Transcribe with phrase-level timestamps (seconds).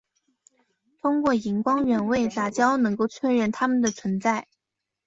[0.99, 4.47] 通过荧光原位杂交能够确认它们的存在。